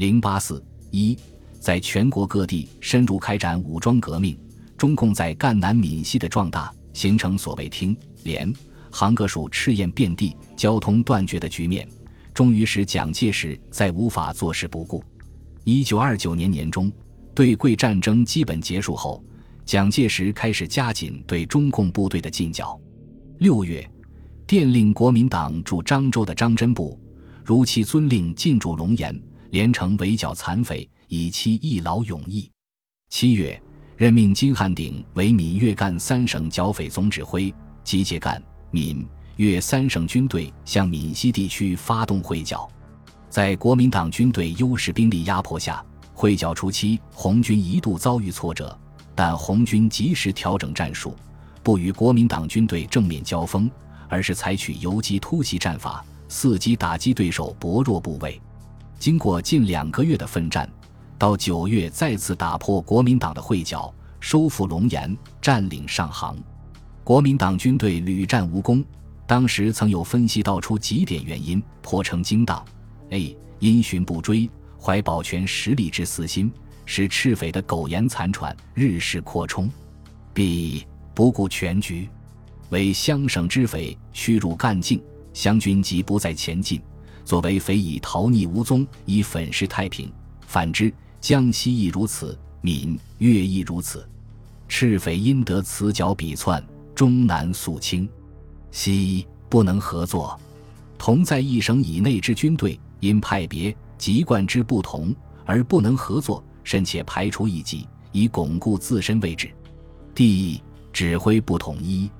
[0.00, 1.14] 零八四一，
[1.58, 4.34] 在全国各地深入开展武装革命，
[4.78, 8.50] 中共在赣南闽西的壮大，形成所谓听连
[8.90, 11.86] 行各属赤焰遍地、交通断绝的局面，
[12.32, 15.04] 终于使蒋介石再无法坐视不顾。
[15.64, 16.90] 一九二九年年中，
[17.34, 19.22] 对桂战争基本结束后，
[19.66, 22.80] 蒋介石开始加紧对中共部队的进剿。
[23.36, 23.86] 六月，
[24.46, 26.98] 电令国民党驻漳州的张真部，
[27.44, 29.14] 如期遵令进驻龙岩，
[29.50, 32.48] 连城围剿残匪，以期一劳永逸。
[33.08, 33.60] 七月，
[33.96, 38.40] 任命金汉鼎为闽粤赣三省剿匪总指挥，集结赣。
[38.70, 39.04] 闽
[39.36, 42.70] 粤三省军队向闽西地区发动会剿，
[43.28, 48.78] 在国民党军队优势兵力压迫下，会剿初期，红军一度遭遇挫折，
[49.16, 51.16] 但红军及时调整战术，
[51.64, 53.68] 不与国民党军队正面交锋，
[54.08, 58.40] 而是采取游击突袭战法，伺机打击对手薄弱部位。
[59.00, 60.70] 经过近两个月的奋战，
[61.16, 66.36] 到九月再次打破国民党的会剿，收复龙岩，占领上杭。
[67.02, 68.84] 国民党军队屡战无功，
[69.26, 72.62] 当时曾有分析道出几点原因，颇成惊宕
[73.08, 73.34] ：a.
[73.58, 76.52] 因循不追，怀保全实力之私心，
[76.84, 79.66] 使赤匪的苟延残喘，日势扩充
[80.34, 80.84] ；b.
[81.14, 82.06] 不顾全局，
[82.68, 86.78] 为湘省之匪须入赣境，湘军即不再前进，
[87.30, 90.10] 作为匪已逃匿无踪，以粉饰太平。
[90.48, 94.04] 反之，江西亦如此，闽粤亦如此，
[94.66, 96.60] 赤匪因得此剿彼窜。
[96.92, 98.08] 终难肃清，
[98.72, 100.36] 西不能合作。
[100.98, 105.14] 同在一省以内之军队，因派别、籍贯之不同
[105.46, 109.48] 而不能合作，甚且排除异己，以巩固自身位置。
[110.16, 110.60] 第
[110.92, 112.10] 指挥不统一，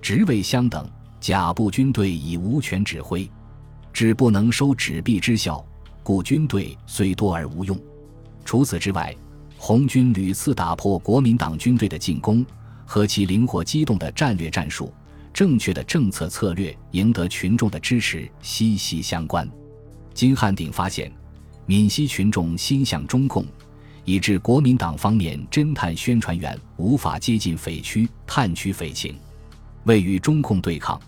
[0.00, 0.88] 职位相等，
[1.18, 3.28] 甲部军队已无权指挥，
[3.92, 5.64] 只不能收纸币之效，
[6.02, 7.78] 故军队虽多而无用。
[8.44, 9.14] 除此之外，
[9.56, 12.44] 红军屡次打破国民党军队的进攻。
[12.84, 14.92] 和其灵活机动的战略战术、
[15.32, 19.48] 正确的政策策略赢得群众的支持息息相关。
[20.12, 21.10] 金汉鼎发现，
[21.64, 23.46] 闽西群众心向中共，
[24.04, 29.16] 以致国民党方面侦探宣传员无法接近匪区探取匪情。
[29.84, 31.00] 为与中共对抗，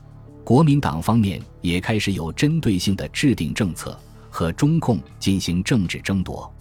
[0.44, 6.52] 国民党方面也开始有针对性的制定政策，和中共进行政治争夺。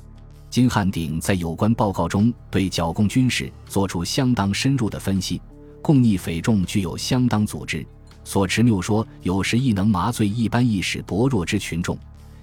[0.50, 5.42] 金汉鼎在有关报告中对剿共军事作出相当深入的分析。
[5.82, 7.86] 共逆匪众具有相当组织，
[8.24, 11.98] 所持谬说有时亦能麻醉一般意识薄弱之群众，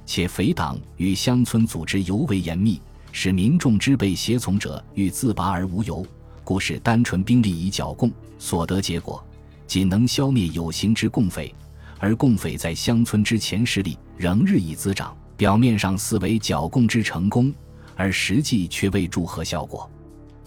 [0.04, 2.78] 且匪党与乡村组织尤为严密，
[3.12, 6.04] 使民众之被胁从者欲自拔而无由，
[6.44, 9.24] 故使单纯兵力以剿共，所得结果
[9.70, 11.54] 仅能消灭有形之共匪，
[12.00, 17.54] 而共匪在乡村之前势力仍日益滋长，表面上似为剿共之成功。
[17.94, 19.88] 而实际却未祝贺效果。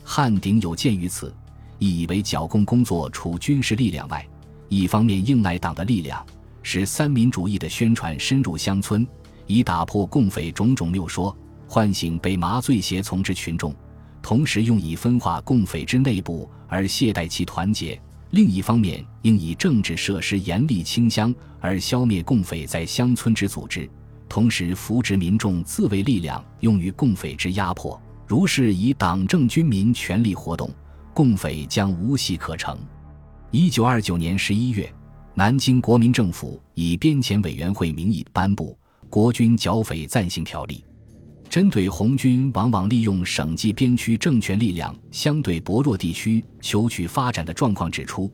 [0.03, 1.33] 汉鼎有鉴于此，
[1.79, 4.27] 亦以为剿共工作除军事力量外，
[4.67, 6.25] 一方面应赖党的力量，
[6.61, 9.07] 使三民主义的宣传深入乡村，
[9.47, 11.33] 以打破共匪种种谬说，
[11.65, 13.71] 唤醒被麻醉胁从之群众；
[14.21, 17.97] 同时用以分化共匪之内部而懈怠其团结。
[18.33, 23.87] 另一方面，应以政治设施严厉清乡而消灭共匪在乡村之组织。
[24.27, 30.67] 同时扶植民众自卫力量用于共匪之压迫，如是以党政军民全力活动，
[31.13, 32.75] 共匪将无戏可乘。
[33.51, 34.91] 一九二九年十一月，
[35.35, 38.75] 南京国民政府以边遣委员会名义颁布
[39.11, 40.83] 《国军剿匪暂行条例》，
[41.53, 48.27] 针对红军往往利用省际边区政权力量相对薄弱地区求取发展的状况，指出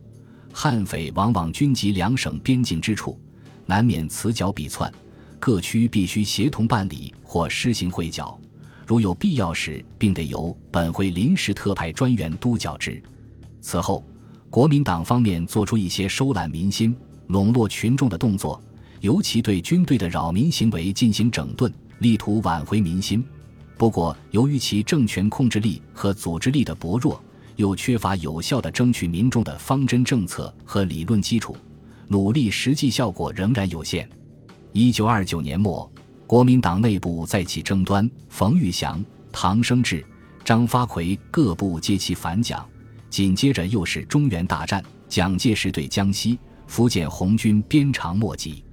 [0.54, 3.20] 悍匪往往军集两省边境之处，
[3.66, 4.90] 难免此剿彼窜。
[5.38, 8.40] 各区必须协同办理或施行会剿，
[8.88, 13.04] 如有必要时，并得由本会临时特派专员督剿之。
[13.60, 14.02] 此后，
[14.50, 16.96] 国民党方面做出一些收揽民心、
[17.28, 18.64] 笼络群众的动作，
[19.02, 23.24] 尤其对军队的扰民行为进行整顿，力图挽回民心。
[23.78, 27.24] 不过，由于其政权控制力和组织力的薄弱，
[27.56, 31.56] 又缺乏有效的争取民众的方针政策和理论基础，
[32.08, 34.10] 努力实际效果仍然有限。
[34.74, 35.90] 一九二九年末，
[36.28, 40.06] 国民党内部再起争端，冯玉祥、唐生智、
[40.44, 42.68] 张发奎各部皆其反蒋。
[43.10, 46.38] 紧接着又是中原大战，蒋介石对江西、
[46.68, 48.64] 福建红军鞭长莫及。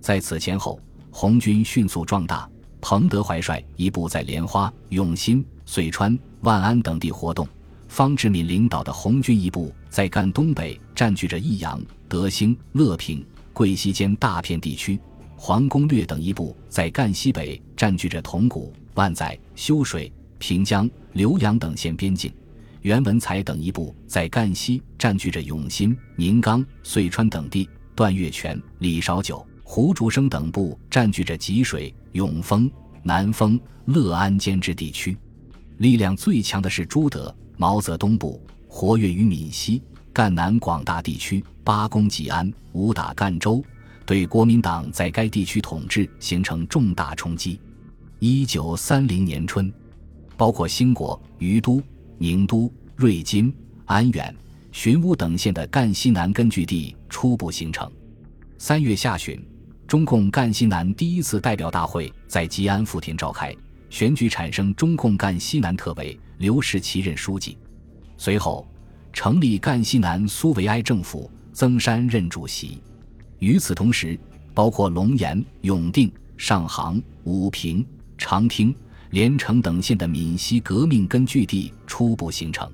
[0.00, 0.78] 在此前后，
[1.10, 2.48] 红军迅速壮大，
[2.80, 7.46] 彭德怀率一部在莲花、永新、遂川、万安等地活动，
[7.88, 14.98] 方志敏领导的红军一部在赣东北占据着益阳、德兴、乐平、贵溪间大片地区。
[15.36, 22.28] 黄公略等一部在赣西北占据着铜鼓、万载、修水、平江、浏阳等县边境；
[22.82, 32.70] 袁文才等一部在赣西占据着永新、宁冈、遂川等地；段月泉、李少九、胡竹生等部占据着吉水、永丰、
[33.02, 35.14] 南丰、乐安间之地区。
[35.76, 43.62] 力量最强的是朱德、毛泽东部，活跃于闽西、赣南广大地区，八攻吉安，五打赣州。
[44.06, 47.60] 对国民党在该地区统治形成重大冲击。
[48.20, 49.70] 一九三零年春，
[50.34, 51.82] 包括兴国、于都、
[52.16, 53.54] 宁都、瑞金、
[53.84, 54.34] 安远、
[54.72, 57.86] 寻乌等县的赣西南根据地初步形成。
[58.56, 59.38] 三月下旬，
[59.88, 63.56] 中共赣西南第一次代表大会在吉安富田召开，
[63.88, 67.56] 选举产生中共赣西南特委刘士奇任书记。
[68.18, 68.68] 随后，
[69.14, 72.82] 成立赣西南苏维埃政府，曾山任主席。
[73.38, 74.20] 与此同时，
[74.52, 77.82] 包括龙岩、永定、上杭、武平、
[78.18, 78.76] 长汀、
[79.12, 82.70] 连城等县的闽西革命根据地初步形成。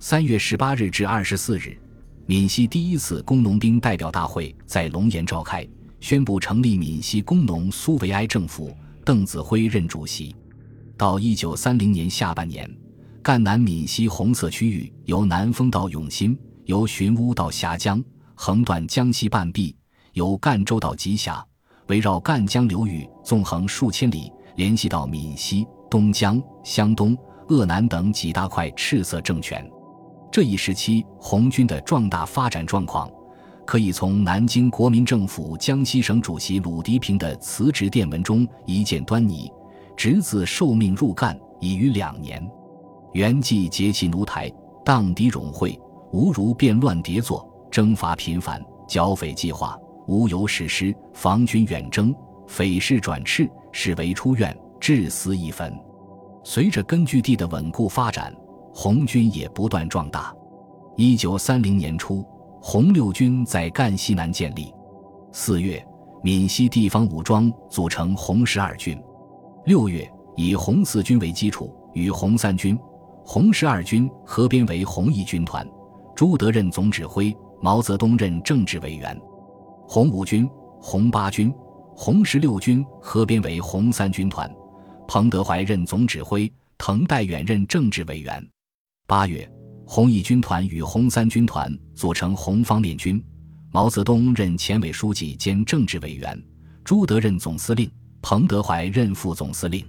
[0.00, 1.78] 三月十八日至二十四日，
[2.26, 5.64] 闽西第一次工农兵代表大会在龙岩召开，
[6.00, 8.74] 宣布成立闽西工农苏维埃政府，
[9.04, 10.34] 邓子恢任主席。
[10.96, 12.68] 到一九三零年下半年，
[13.22, 18.02] 赣南闽西红色区域由南丰到永新，由寻乌到峡江，
[18.34, 19.76] 横断江西半壁。
[20.14, 21.44] 由赣州到吉峡，
[21.86, 27.16] 围绕赣江流域纵横数千里，联系到闽西、东江、湘东、
[27.48, 29.64] 鄂南等几大块赤色政权。
[30.32, 33.08] 这一时期红军的壮大发展状况，
[33.70, 39.48] 可以从南京国民政府江西省主席鲁涤平的辞职电文中一见端倪。
[39.96, 42.44] 侄子受命入赣已逾两年，
[43.12, 44.50] 原计劫其奴台，
[44.84, 45.78] 荡涤冗会，
[46.10, 49.78] 无如变乱迭作，征伐频繁，剿匪计划。
[50.08, 52.12] 无由实施，防军远征，
[52.48, 55.72] 匪事转斥，是为出院，至死已分。
[56.42, 58.34] 随着根据地的稳固发展，
[58.74, 60.34] 红军也不断壮大。
[60.96, 62.26] 一九三零年初，
[62.60, 64.72] 红六军在赣西南建立。
[65.32, 65.84] 四月，
[66.22, 69.00] 闽西地方武装组成红十二军。
[69.64, 72.78] 六月，以红四军为基础，与红三军、
[73.24, 75.66] 红十二军合编为红一军团，
[76.14, 79.18] 朱德任总指挥，毛泽东任政治委员。
[79.88, 80.48] 红五军、
[80.80, 81.52] 红八军、
[81.96, 84.50] 红十六军合编为红三军团，
[85.08, 88.46] 彭德怀任总指挥，滕代远任政治委员。
[89.06, 89.50] 八月，
[89.92, 93.20] 红一军团与红三军团组成红方面军，
[93.72, 96.40] 毛泽东任前委书记兼政治委员，
[96.84, 97.90] 朱德任总司令，
[98.22, 99.84] 彭德怀任副总司令。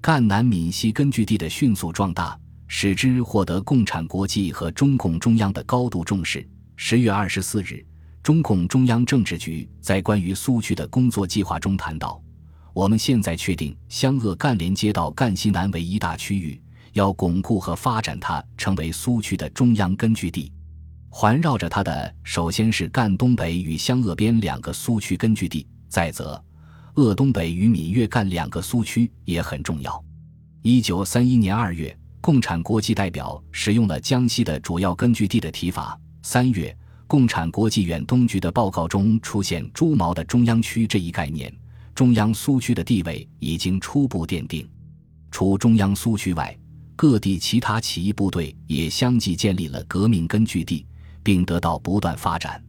[0.00, 2.36] 赣南闽西根据地的迅速壮大，
[2.66, 6.44] 使之获得共产国际和中共中央的高度重视。
[6.74, 7.86] 十月二十四日。
[8.24, 12.20] 中共中央政治局在关于苏区的工作计划中谈到，
[12.74, 16.60] 我们现在确定湘鄂赣连接到赣西南为一大区域，
[16.98, 20.52] 要巩固和发展它，成为苏区的中央根据地。
[21.08, 26.42] 环绕着它的，首先是赣东北与湘鄂边两个苏区根据地，再则
[26.94, 30.04] 鄂东北与闽粤赣两个苏区也很重要。
[30.62, 35.98] 一九三一年二月，共产国际代表使用了江西的主要根据地的提法。
[36.22, 36.76] 三月。
[37.10, 41.50] 共产国际远东局的报告中出现“朱毛”的中央区这一概念，
[41.94, 44.68] 中央苏区的地位已经初步奠定。
[45.30, 46.54] 除中央苏区外，
[46.98, 50.84] 各地其他起义部队也相继建立了革命根据地，
[51.22, 52.60] 并得到不断发展。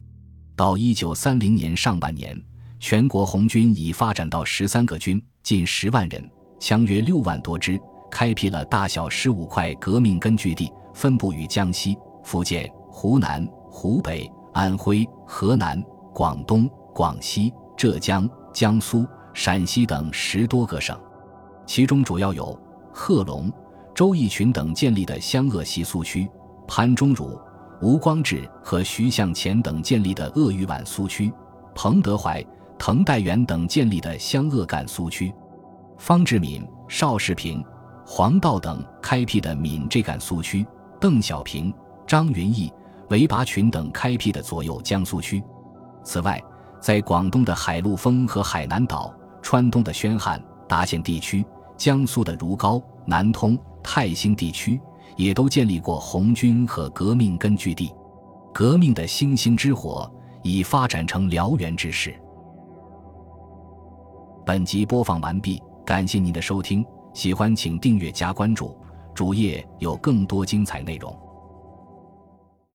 [0.54, 2.40] 到一九三零年上半年，
[2.78, 7.76] 全国红军已发展到十三个军，近十万人，枪约六万多支，
[8.08, 13.44] 开辟了大小十五块革命根据地，分布于江西、福建、湖南。
[13.68, 15.82] 湖北、安徽、河南、
[16.14, 20.96] 广东、广西、浙江、江苏、陕西等十多个省，
[21.66, 22.56] 其中主要有
[22.92, 23.50] 贺龙、
[23.94, 26.28] 周逸群等建立的湘鄂西苏区，
[26.66, 27.38] 潘忠儒、
[27.82, 31.32] 吴光志和徐向前等建立的鄂豫皖苏区，
[31.74, 32.44] 彭德怀、
[32.78, 35.32] 滕代远等建立的湘鄂赣苏区，
[35.98, 37.64] 方志敏、邵世平、
[38.06, 40.66] 黄道等开辟的闽浙赣苏区，
[41.00, 41.72] 邓小平、
[42.06, 42.72] 张云逸。
[43.10, 45.42] 韦拔群等开辟的左右江苏区。
[46.04, 46.40] 此外，
[46.80, 51.44] 在广东的海陆丰和海南岛、川东的宣汉、达县地区、
[51.76, 54.80] 江苏的如皋、南通、泰兴地区，
[55.16, 57.92] 也都建立过红军和革命根据地。
[58.52, 60.10] 革命的星星之火
[60.42, 62.14] 已发展成燎原之势。
[64.44, 66.84] 本集播放完毕，感谢您的收听，
[67.14, 68.76] 喜欢请订阅加关注，
[69.14, 71.16] 主页有更多精彩内容。